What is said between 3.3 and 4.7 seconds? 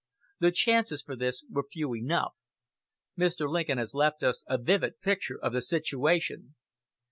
Lincoln has left us a